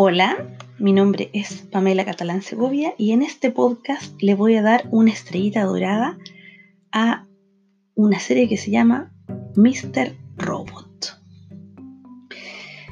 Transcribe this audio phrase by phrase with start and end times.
[0.00, 4.86] Hola, mi nombre es Pamela Catalán Segovia y en este podcast le voy a dar
[4.92, 6.16] una estrellita dorada
[6.92, 7.26] a
[7.96, 9.12] una serie que se llama
[9.56, 10.14] Mr.
[10.36, 11.20] Robot.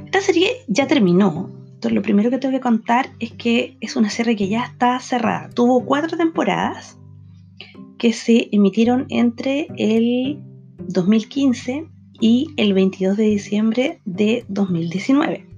[0.05, 1.49] Esta serie ya terminó.
[1.75, 4.99] Entonces, lo primero que tengo que contar es que es una serie que ya está
[4.99, 5.49] cerrada.
[5.51, 6.99] Tuvo cuatro temporadas
[7.99, 10.41] que se emitieron entre el
[10.89, 11.87] 2015
[12.21, 15.56] y el 22 de diciembre de 2019.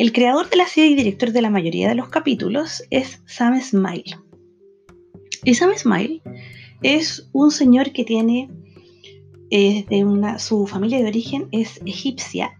[0.00, 3.60] El creador de la serie y director de la mayoría de los capítulos es Sam
[3.60, 4.16] Smile.
[5.44, 6.22] Y Sam Smile
[6.82, 8.48] es un señor que tiene
[9.50, 12.58] de una, su familia de origen es egipcia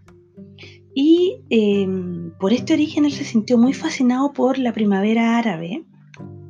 [0.93, 5.83] y em, por este origen él se sintió muy fascinado por la primavera árabe,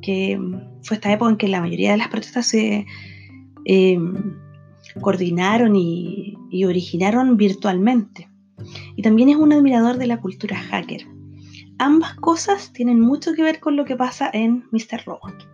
[0.02, 0.38] que
[0.82, 2.84] fue esta época en que la mayoría de las protestas se
[3.64, 4.36] em,
[5.00, 8.28] coordinaron y, originaron virtualmente.
[8.96, 11.06] Y también es un admirador de la cultura hacker.
[11.78, 15.04] Ambas cosas tienen mucho que ver con lo que pasa en Mr.
[15.04, 15.48] Robot.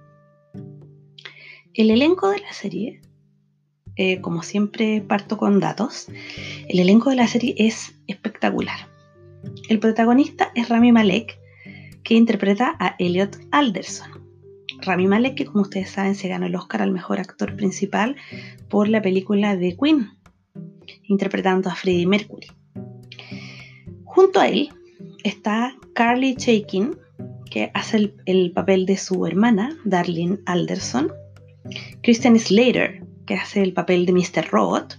[1.74, 3.00] El elenco de la serie,
[3.96, 6.08] eh, como siempre parto con datos,
[6.68, 8.88] el elenco de la serie es espectacular.
[9.68, 11.38] El protagonista es Rami Malek,
[12.02, 14.10] que interpreta a Elliot Alderson.
[14.80, 18.16] Rami Malek, que como ustedes saben se ganó el Oscar al mejor actor principal
[18.68, 20.10] por la película The Queen,
[21.04, 22.48] interpretando a Freddie Mercury.
[24.18, 24.70] Junto a él
[25.22, 26.96] está Carly Chaikin,
[27.52, 31.12] que hace el, papel de su hermana, Darlene Alderson,
[32.02, 34.50] Christian Slater, que hace el papel de Mr.
[34.50, 34.98] Robot,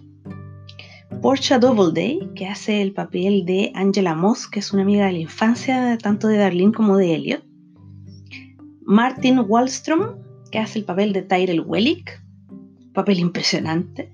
[1.22, 5.20] Portia Doubleday, que hace el papel de Angela Moss, que es una amiga de la
[5.20, 7.44] infancia tanto de Darlene como de Elliot,
[8.86, 10.16] Martin Wallstrom,
[10.50, 12.24] que hace el papel de Tyrell Wellick,
[12.94, 14.14] papel impresionante.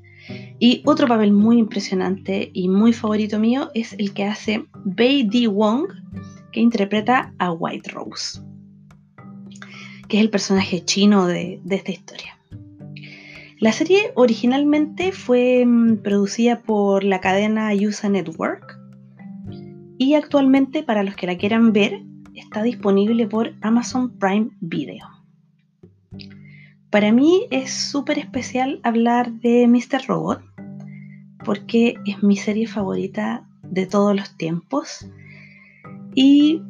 [0.60, 5.48] Y otro papel muy impresionante y muy favorito mío es el que hace Bei Di
[5.48, 5.88] Wong,
[6.52, 8.40] que interpreta a White Rose,
[10.08, 12.38] que es el personaje chino de, de esta historia.
[13.60, 18.78] La serie originalmente fue mm, producida por la cadena USA Network
[19.98, 22.02] y actualmente para los que la quieran ver
[22.34, 25.15] está disponible por Amazon Prime Video.
[26.96, 30.08] Para mí es súper especial hablar de Mr.
[30.08, 30.42] Robot
[31.44, 35.06] porque es mi serie favorita de todos los tiempos
[36.16, 36.62] y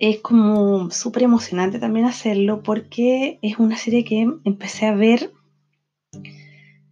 [0.00, 5.30] es como súper emocionante también hacerlo porque es una serie que empecé a ver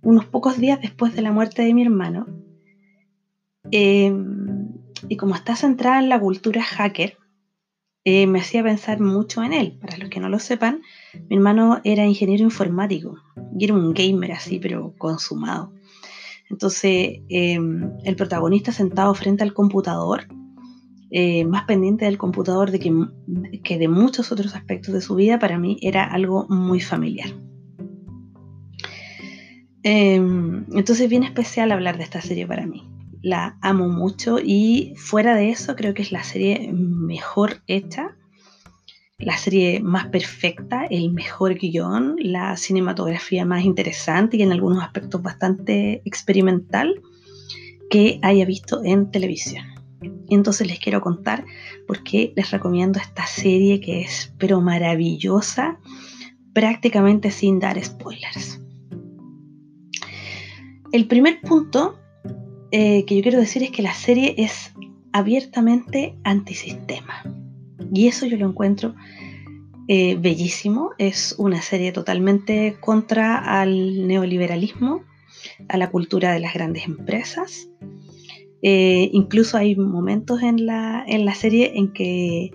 [0.01, 2.25] unos pocos días después de la muerte de mi hermano.
[3.71, 4.73] Em,
[5.11, 7.19] y como está centrada en la cultura hacker,
[8.05, 9.79] eh, me hacía pensar mucho en él.
[9.81, 10.83] Para los que no lo sepan,
[11.29, 13.17] mi hermano era ingeniero informático
[13.59, 15.73] y era un gamer así, pero consumado.
[16.51, 20.27] Entonces, em, el protagonista sentado frente al computador,
[21.11, 22.93] eh, más pendiente del computador de que,
[23.63, 27.31] que de muchos otros aspectos de su vida, para mí era algo muy familiar.
[29.83, 32.94] Entonces es bien especial hablar de esta serie para mí
[33.25, 38.19] la amo mucho y fuera de eso creo que es la serie mejor hecha,
[39.19, 45.23] la serie más perfecta, el mejor guion, la cinematografía más interesante y en algunos aspectos
[45.23, 47.01] bastante experimental
[47.89, 49.65] que haya visto en televisión.
[50.29, 51.47] Entonces les quiero contar
[51.87, 55.79] por qué les recomiendo esta serie que es pero maravillosa,
[56.53, 58.61] prácticamente sin dar spoilers.
[60.93, 61.99] El primer punto
[62.77, 64.73] eh, que yo quiero decir es que la serie es
[65.13, 67.23] abiertamente antisistema.
[67.93, 68.97] Y eso yo lo encuentro
[69.87, 70.91] eh, bellísimo.
[70.99, 75.05] Es una serie totalmente contra al neoliberalismo,
[75.69, 77.71] a la cultura de las grandes empresas.
[78.61, 82.51] Eh, incluso hay momentos en la, en la serie en que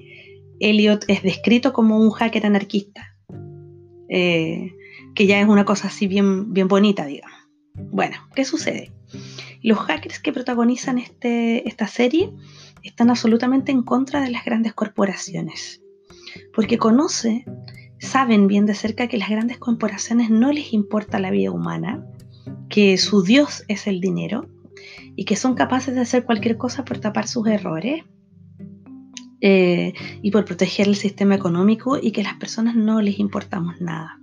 [0.59, 3.15] Elliot es descrito como un hacker anarquista,
[4.09, 7.39] que ya es una cosa así bien, bien bonita, digamos.
[7.89, 8.91] Bueno, ¿qué sucede?
[9.61, 12.31] Los hackers que protagonizan este, esta serie
[12.83, 15.81] están absolutamente en contra de las grandes corporaciones,
[16.53, 17.43] porque conocen,
[17.99, 22.05] saben bien de cerca que las grandes corporaciones no les importa la vida humana,
[22.69, 24.47] que su Dios es el dinero
[25.15, 28.03] y que son capaces de hacer cualquier cosa por tapar sus errores
[29.41, 34.19] eh, y por proteger el sistema económico y que las personas no les importamos nada.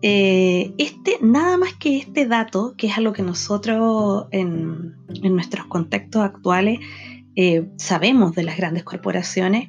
[0.00, 6.22] Eh, este, nada más que este dato, que es algo que nosotros en, nuestros contextos
[6.22, 6.78] actuales
[7.34, 9.68] eh, sabemos de las grandes corporaciones,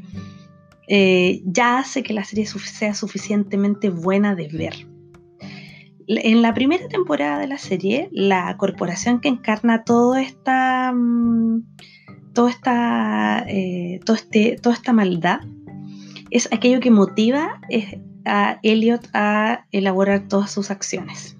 [0.87, 4.87] eh, ya hace que la serie sea suficientemente buena de ver.
[6.07, 11.63] En la primera temporada de la serie, la corporación que encarna toda esta, mm,
[12.33, 13.45] toda, esta,
[14.05, 15.41] todo este, toda esta maldad
[16.31, 17.61] es aquello que motiva
[18.29, 21.37] a Elliot a elaborar todas sus acciones.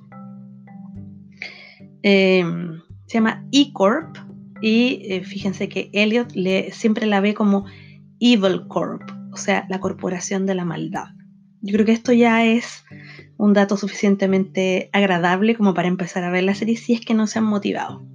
[2.01, 4.17] Em, se llama E-Corp
[4.61, 7.65] y eh, fíjense que Elliot le, siempre la ve como
[8.19, 11.07] Evil Corp, o sea, la corporación de la maldad.
[11.61, 12.83] Yo creo que esto ya es
[13.37, 17.27] un dato suficientemente agradable como para empezar a ver la serie si es que no
[17.27, 18.05] se han motivado.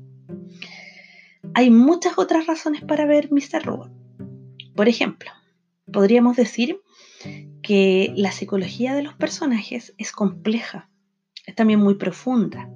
[1.54, 3.64] Hay muchas otras razones para ver Mr.
[3.64, 3.92] Robot.
[4.74, 5.30] Por ejemplo,
[5.92, 6.80] podríamos decir
[7.64, 10.90] que la psicología de los personajes es compleja,
[11.46, 12.70] es también muy profunda.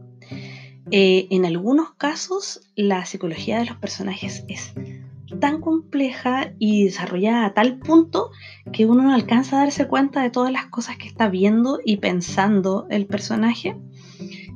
[0.90, 4.72] Eh, en algunos casos, la psicología de los personajes es
[5.40, 8.30] tan compleja y desarrollada a tal punto
[8.72, 11.98] que uno no alcanza a darse cuenta de todas las cosas que está viendo y
[11.98, 13.76] pensando el personaje.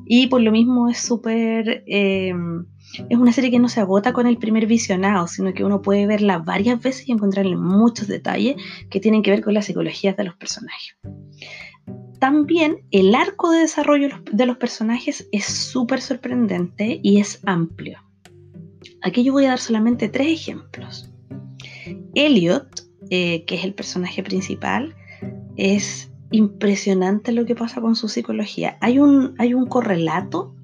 [0.06, 1.84] Y por lo mismo es súper...
[1.86, 2.34] Eh,
[3.08, 6.06] es una serie que no se agota con el primer visionado, sino que uno puede
[6.06, 8.56] verla varias veces y encontrarle muchos detalles
[8.90, 10.96] que tienen que ver con las psicologías de los personajes.
[12.18, 17.98] También el arco de desarrollo de los personajes es súper sorprendente y es amplio.
[19.02, 21.10] Aquí yo voy a dar solamente tres ejemplos.
[22.14, 24.94] Elliot, eh, que es el personaje principal,
[25.56, 28.78] es impresionante lo que pasa con su psicología.
[28.80, 30.54] Hay un, hay un correlato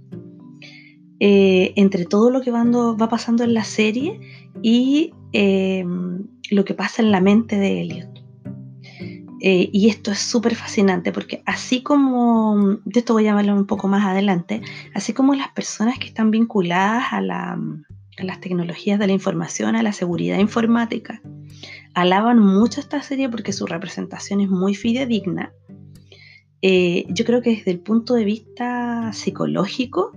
[1.20, 2.65] eh, entre todo lo que va,
[3.09, 4.20] pasando en la serie
[4.62, 8.19] y em, lo que pasa en la mente de Elliot.
[9.41, 13.67] Eh, y esto es súper fascinante porque así como, de esto voy a hablar un
[13.67, 14.62] poco más adelante,
[14.94, 19.93] así como las personas que están vinculadas a, las tecnologías de la información, a la
[19.93, 21.20] seguridad informática,
[21.94, 25.53] alaban mucho esta serie porque su representación es muy fidedigna,
[26.62, 30.12] eh, yo creo que desde el punto de vista psicológico,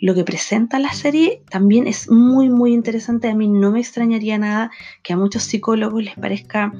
[0.00, 3.28] lo que presenta la serie también es muy, muy interesante.
[3.28, 4.70] A mí no me extrañaría nada
[5.02, 6.72] que a muchos psicólogos les parezca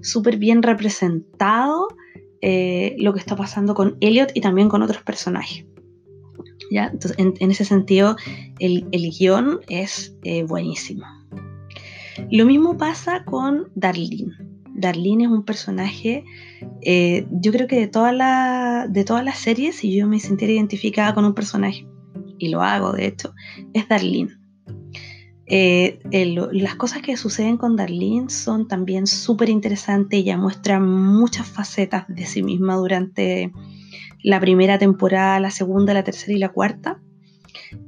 [0.00, 1.88] súper bien representado
[2.40, 5.66] eh, lo que está pasando con Elliot y también con otros personajes.
[6.70, 6.86] ¿Ya?
[6.86, 8.16] Entonces, en, ese sentido,
[8.58, 11.04] el, guion es eh, buenísimo.
[12.30, 14.51] Lo mismo pasa con Darlene.
[14.74, 16.24] Darlene es un personaje,
[16.80, 21.14] eh, yo creo que de, toda la, todas las series, si yo me sintiera identificada
[21.14, 21.86] con un personaje,
[22.38, 23.34] y lo hago de hecho,
[23.72, 24.36] es Darlene.
[25.46, 25.98] Eh,
[26.52, 30.20] las cosas que suceden con Darlene son también súper interesantes.
[30.20, 33.52] Ella muestra muchas facetas de sí misma durante
[34.22, 37.02] la primera temporada, la segunda, la tercera y la cuarta.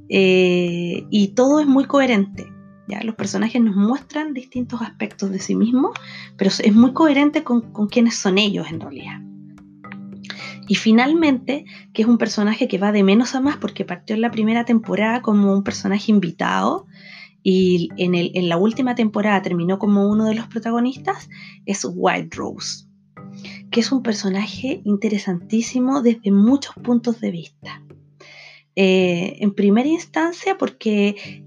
[0.09, 2.47] Eh, y todo es muy coherente.
[2.89, 3.03] ¿Ya?
[3.03, 5.93] Los personajes nos muestran distintos aspectos de sí mismos,
[6.37, 9.21] pero es muy coherente con, con quiénes son ellos en realidad.
[10.67, 14.23] Y finalmente, que es un personaje que va de menos a más porque partió en
[14.23, 16.87] la primera temporada como un personaje invitado
[17.43, 21.29] y en, en la última temporada terminó como uno de los protagonistas,
[21.67, 22.87] es White Rose,
[23.71, 27.83] que es un personaje interesantísimo desde muchos puntos de vista.
[28.77, 31.45] Eh, en primera instancia, porque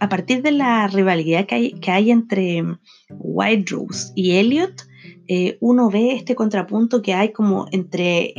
[0.00, 2.64] a partir de la rivalidad que hay, que hay entre
[3.10, 4.86] White Rose y Elliot,
[5.28, 8.32] eh, uno ve este contrapunto que hay como entre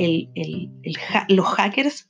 [1.30, 2.10] los hackers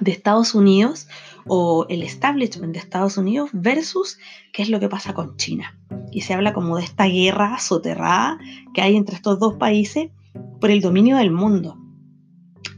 [0.00, 1.08] de Estados Unidos
[1.46, 4.18] o el establishment de Estados Unidos versus
[4.52, 5.78] qué es lo que pasa con China.
[6.10, 8.38] Y se habla como de esta guerra soterrada
[8.72, 10.10] que hay entre estos dos países
[10.60, 11.79] por el dominio del mundo.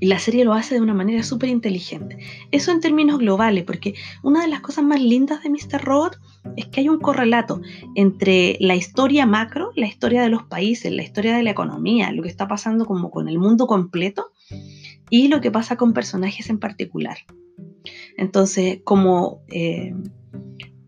[0.00, 2.18] Y la serie lo hace de una manera súper inteligente.
[2.50, 5.80] Eso en términos globales, porque una de las cosas más lindas de Mr.
[5.82, 6.18] Robot
[6.56, 7.60] es que hay un correlato
[7.94, 12.22] entre la historia macro, la historia de los países, la historia de la economía, lo
[12.22, 14.32] que está pasando como con el mundo completo
[15.10, 17.18] y lo que pasa con personajes en particular.
[18.16, 19.94] Entonces, como, eh,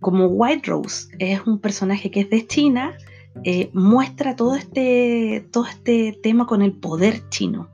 [0.01, 2.97] White Rose es un personaje que es de China,
[3.43, 7.69] eh, muestra todo este, todo este tema con el poder chino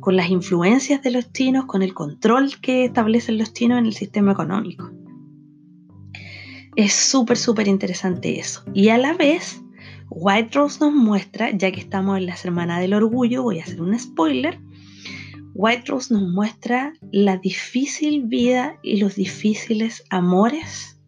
[0.00, 3.94] con las influencias de los chinos, con el control que establecen los chinos en el
[3.94, 4.90] sistema económico.
[6.76, 8.62] Es súper, súper interesante eso.
[8.72, 9.60] Y a la vez,
[10.10, 13.80] White Rose nos muestra, ya que estamos en la Semana del Orgullo, voy a hacer
[13.80, 14.60] un spoiler,
[15.54, 21.00] White Rose nos muestra la difícil vida y los difíciles amores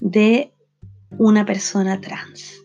[0.00, 0.54] de
[1.18, 2.63] una persona trans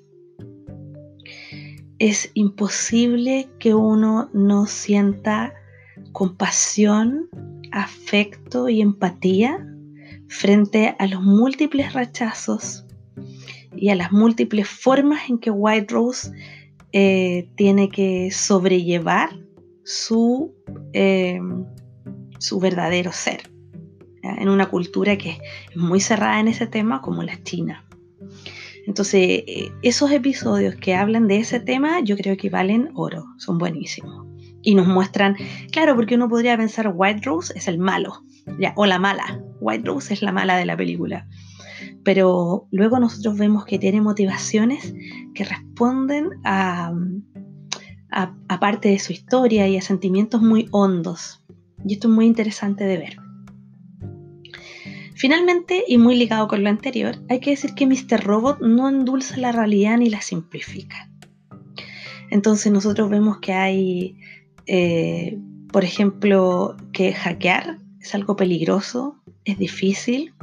[1.99, 5.53] es imposible que uno no sienta
[6.13, 7.29] compasión,
[7.71, 9.65] afecto y empatía
[10.27, 12.85] frente a los múltiples rechazos
[13.75, 16.31] y a las múltiples formas en que White Rose
[16.91, 19.29] eh, tiene que sobrellevar
[19.83, 20.55] su,
[20.93, 21.39] eh,
[22.39, 23.51] su verdadero ser
[24.23, 25.39] en una cultura que
[25.69, 27.85] es muy cerrada en ese tema como la China.
[28.89, 29.43] Entonces,
[29.83, 34.25] esos episodios que hablan de ese tema, yo creo que valen oro, son buenísimos.
[34.63, 35.35] Y nos muestran,
[35.71, 38.23] claro, porque uno podría pensar White Rose es el malo,
[38.59, 39.43] ya, o la mala.
[39.59, 41.27] White Rose es la mala de la película.
[42.03, 44.91] Pero luego nosotros vemos que tiene motivaciones
[45.35, 46.91] que responden a,
[48.09, 51.45] a parte de su historia y a sentimientos muy hondos.
[51.85, 53.28] Y esto es muy interesante de ver.
[55.19, 58.23] Finalmente, y muy ligado con lo anterior, hay que decir que Mr.
[58.23, 61.09] Robot no endulza la realidad ni la simplifica.
[62.29, 64.15] Entonces nosotros vemos que hay,
[64.65, 65.37] eh,
[65.73, 70.33] por ejemplo, que hackear es algo peligroso, es difícil,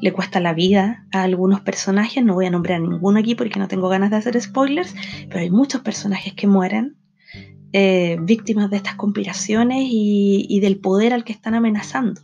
[0.00, 3.68] le cuesta la vida a algunos personajes, no voy a nombrar ninguno aquí porque no
[3.68, 4.94] tengo ganas de hacer spoilers,
[5.28, 6.96] pero hay muchos personajes que mueren
[7.74, 12.22] eh, víctimas de estas conspiraciones y del poder al que están amenazando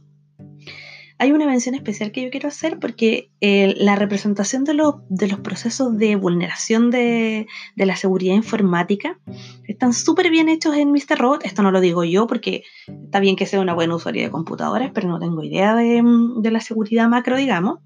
[1.19, 4.73] hay una mención especial que yo quiero hacer porque eh, la representación de,
[5.09, 9.21] de, los procesos de vulneración de, la seguridad informática
[9.65, 11.19] están súper bien hechos en Mr.
[11.19, 11.45] Robot.
[11.45, 14.91] Esto no lo digo yo porque está bien que sea una buena usuaria de computadoras,
[14.93, 16.03] pero no tengo idea de,
[16.51, 17.79] la seguridad macro, digamos.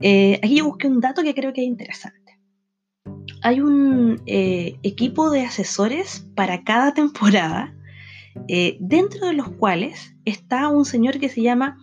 [0.00, 2.38] Eh, aquí yo busqué un dato que creo que es interesante.
[3.42, 7.74] Hay un eh, equipo de asesores para cada temporada,
[8.80, 11.78] dentro de los cuales está un señor que se llama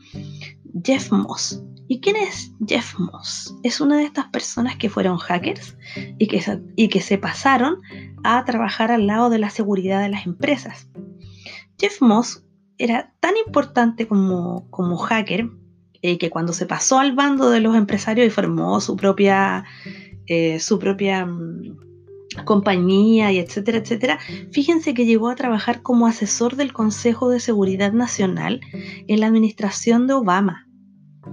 [0.83, 1.63] Jeff Moss.
[1.87, 3.55] ¿Y quién es Jeff Moss?
[3.63, 5.77] Es una de estas personas que fueron hackers
[6.17, 6.41] y que,
[6.75, 7.81] y que se pasaron
[8.23, 10.89] a trabajar al lado de la seguridad de las empresas.
[11.77, 12.45] Jeff Moss
[12.77, 15.49] era tan importante como, como hacker
[16.01, 19.65] eh, que cuando se pasó al bando de los empresarios y formó su propia,
[20.25, 21.90] eh, su propia mm,
[22.45, 24.19] compañía y etcétera, etcétera,
[24.51, 28.61] fíjense que llegó a trabajar como asesor del Consejo de Seguridad Nacional
[29.07, 30.67] en la administración de Obama.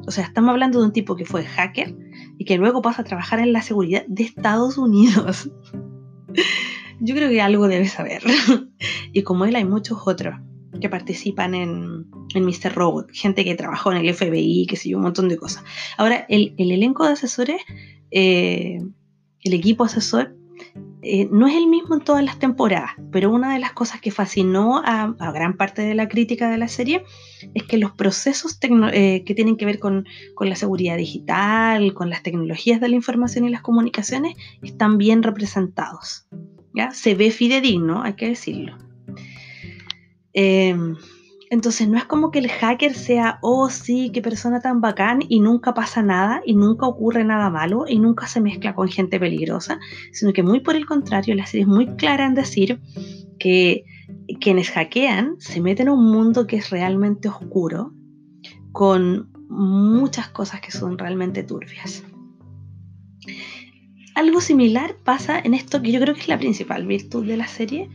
[0.06, 1.96] O sea, estamos hablando de un tipo que fue hacker
[2.36, 5.50] y que luego pasa a trabajar en la seguridad de Estados Unidos.
[7.00, 8.22] Yo creo que algo debe saber.
[9.12, 10.34] y como él hay muchos otros
[10.80, 12.74] que participan en, Mr.
[12.74, 15.64] Robot, gente que trabajó en el FBI, que sé yo, un montón de cosas.
[15.96, 17.60] Ahora, el, elenco de asesores,
[18.10, 18.78] eh,
[19.42, 20.36] el equipo asesor,
[21.02, 24.10] eh, no es el mismo en todas las temporadas, pero una de las cosas que
[24.10, 27.04] fascinó a, gran parte de la crítica de la serie
[27.54, 28.58] es que los procesos
[28.92, 30.06] eh, que tienen que ver con,
[30.40, 36.26] la seguridad digital, con las tecnologías de la información y las comunicaciones, están bien representados.
[36.74, 36.90] ¿ya?
[36.90, 38.76] Se ve fidedigno, hay que decirlo.
[40.34, 40.76] Eh,
[41.50, 45.40] entonces no es como que el hacker sea, oh sí, qué persona tan bacán y
[45.40, 49.78] nunca pasa nada y nunca ocurre nada malo y nunca se mezcla con gente peligrosa,
[50.12, 52.80] sino que muy por el contrario, la serie es muy clara en decir
[53.38, 53.84] que
[54.40, 57.92] quienes hackean se meten en un mundo que es realmente oscuro,
[58.72, 62.04] con muchas cosas que son realmente turbias.
[64.14, 67.46] Algo similar pasa en esto que yo creo que es la principal virtud de la
[67.46, 67.88] serie,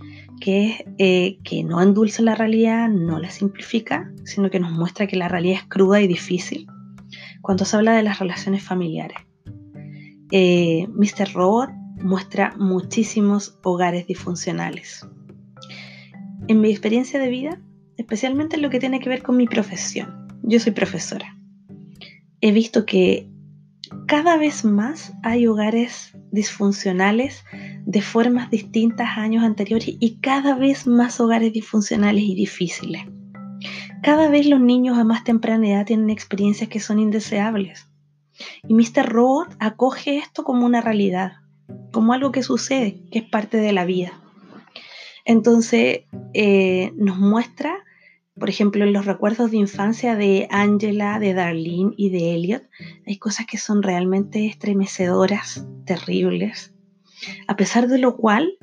[0.45, 5.27] eh, que no endulza la realidad, no la simplifica, sino que nos muestra que la
[5.27, 6.67] realidad es cruda y difícil.
[7.41, 9.17] Cuando se habla de las relaciones familiares,
[10.31, 11.33] eh, Mr.
[11.33, 11.69] Robot
[12.01, 15.07] muestra muchísimos hogares disfuncionales.
[16.47, 17.62] En mi experiencia de vida,
[17.97, 21.38] especialmente en lo que tiene que ver con mi profesión, yo soy profesora,
[22.41, 23.29] he visto que
[24.07, 27.43] cada vez más hay hogares disfuncionales
[27.85, 33.03] de formas distintas años anteriores y cada vez más hogares disfuncionales y difíciles.
[34.01, 37.87] Cada vez los niños a más temprana edad tienen experiencias que son indeseables.
[38.67, 39.07] Y Mr.
[39.07, 41.33] Robot acoge esto como una realidad,
[41.91, 44.19] como algo que sucede, que es parte de la vida.
[45.25, 46.01] Entonces
[46.33, 47.75] eh, nos muestra,
[48.37, 52.63] por ejemplo, en los recuerdos de infancia de Angela, de Darlene y de Elliot,
[53.05, 56.73] hay cosas que son realmente estremecedoras, terribles.
[57.48, 58.58] A pesar de lo cual,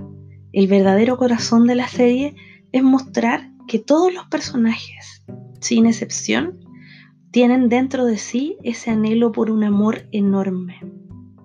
[0.53, 2.35] el verdadero corazón de la serie
[2.73, 5.25] es mostrar que todos los personajes,
[5.61, 6.59] sin excepción,
[7.31, 10.81] tienen dentro de sí ese anhelo por un amor enorme,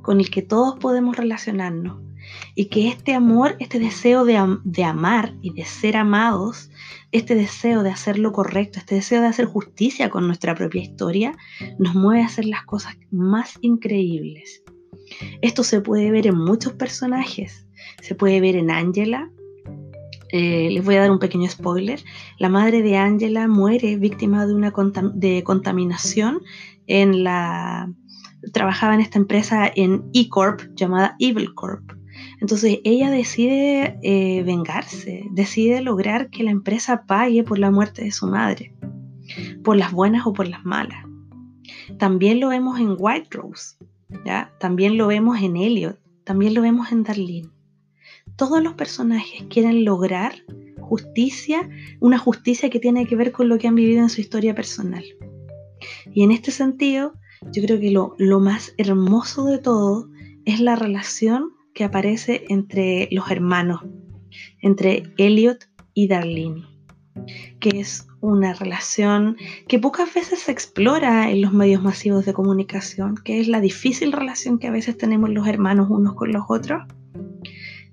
[0.02, 2.02] con el que todos podemos relacionarnos,
[2.56, 4.38] y que este amor, este deseo de,
[4.84, 6.72] amar y de ser amados,
[7.12, 11.38] este deseo de hacer lo correcto, este deseo de hacer justicia con nuestra propia historia,
[11.78, 14.64] nos mueve a hacer las cosas más increíbles
[15.42, 17.68] esto se puede ver en muchos personajes.
[18.02, 19.30] Se puede ver en Angela.
[20.32, 22.04] Eh, les voy a dar un pequeño spoiler.
[22.40, 24.74] La madre de Angela muere víctima de una
[25.14, 26.42] de contaminación
[26.88, 27.92] en la
[28.54, 31.92] trabajaba en esta empresa en E Corp llamada Evil Corp.
[32.42, 38.12] Entonces ella decide eh, vengarse, decide lograr que la empresa pague por la muerte de
[38.12, 38.76] su madre,
[39.64, 41.06] por las buenas o por las malas.
[41.98, 43.78] También lo vemos en White Rose.
[44.60, 47.50] También lo vemos en Elliot, también lo vemos en Darlene.
[48.36, 50.34] Todos los personajes quieren lograr
[50.80, 51.70] justicia,
[52.00, 55.04] una justicia que tiene que ver con lo que han vivido en su historia personal.
[56.14, 57.14] Y en este sentido,
[57.52, 60.10] yo creo que lo, lo más hermoso de todo
[60.46, 63.82] es la relación que aparece entre los hermanos,
[64.62, 66.64] entre Elliot y Darlene,
[67.60, 73.16] que es una relación que pocas veces se explora en los medios masivos de comunicación,
[73.16, 76.84] que es la difícil relación que a veces tenemos los hermanos unos con los otros,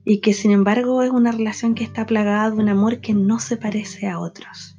[0.04, 3.38] y que sin embargo es una relación que está plagada de un amor que no
[3.38, 4.76] se parece a otros.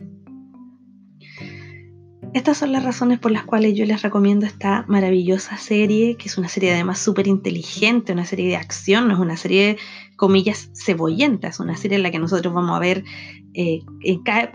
[2.33, 6.37] Estas son las razones por las cuales yo les recomiendo esta maravillosa serie, que es
[6.39, 9.77] una serie además súper inteligente, una serie de acción, no es una serie,
[10.15, 13.03] comillas, cebollenta, es una serie en la que nosotros vamos a ver,
[13.53, 13.81] eh,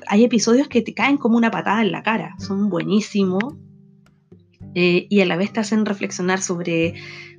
[0.09, 3.55] hay episodios que te caen como una patada en la cara, son buenísimos
[4.75, 6.95] eh, y a la vez te hacen reflexionar sobre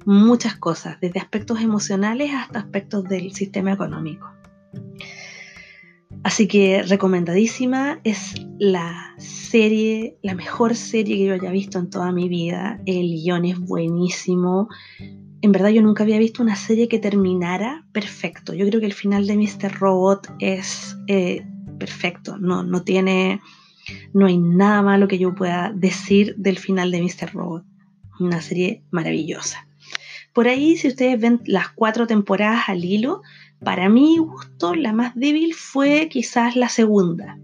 [0.05, 4.27] muchas cosas, desde aspectos emocionales hasta aspectos del sistema económico.
[6.23, 12.11] Así que recomendadísima, es la serie, la mejor serie que yo haya visto en toda
[12.11, 12.81] mi vida.
[12.85, 14.67] El guion es buenísimo.
[15.41, 18.53] En verdad yo nunca había visto una serie que terminara perfecto.
[18.53, 19.79] Yo creo que el final de Mr.
[19.79, 21.45] Robot es eh,
[21.79, 22.37] perfecto.
[22.37, 23.39] No, no tiene,
[24.13, 27.33] no hay nada malo que yo pueda decir del final de Mr.
[27.33, 27.63] Robot.
[28.19, 29.69] Una serie maravillosa.
[30.33, 33.21] Por ahí, si ustedes ven las cuatro temporadas al hilo,
[33.63, 37.37] para mi gusto, la más débil fue quizás la segunda.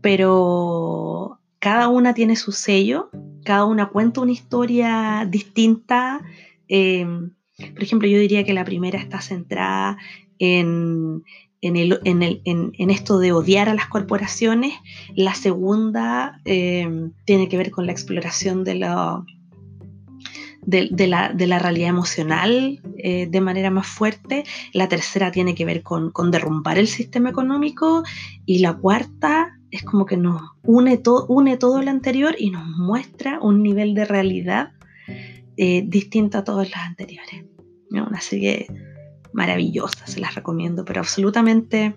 [0.00, 3.10] Pero cada una tiene su sello,
[3.44, 6.20] cada una cuenta una historia distinta.
[6.68, 9.96] Em, por ejemplo, yo diría que la primera está centrada
[10.38, 11.22] en,
[11.62, 14.74] en, esto de odiar a las corporaciones.
[15.14, 18.74] La segunda em, tiene que ver con la exploración de,
[20.66, 25.82] la, de, la, realidad emocional eh, de manera más fuerte, la tercera tiene que ver
[25.82, 28.02] con, derrumbar el sistema económico
[28.44, 33.38] y la cuarta es como que nos une, une todo lo anterior y nos muestra
[33.40, 34.72] un nivel de realidad
[35.56, 37.44] eh, distinto a todas las anteriores.
[37.90, 38.66] Una serie
[39.32, 41.94] maravillosa, se las recomiendo, pero absolutamente,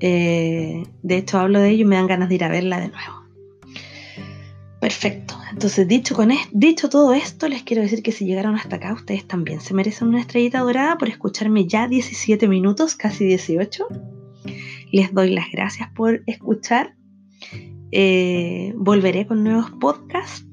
[0.00, 2.88] eh, de hecho hablo de ello y me dan ganas de ir a verla de
[2.88, 3.15] nuevo.
[4.86, 5.34] Perfecto.
[5.50, 9.26] Entonces, dicho, con dicho todo esto, les quiero decir que si llegaron hasta acá, ustedes
[9.26, 13.88] también se merecen una estrellita dorada por escucharme ya 17 minutos, casi 18.
[14.92, 16.94] Les doy las gracias por escuchar.
[17.90, 20.46] Eh, volveré con nuevos podcasts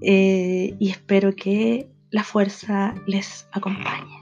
[0.00, 4.19] eh, y espero que la fuerza les acompañe.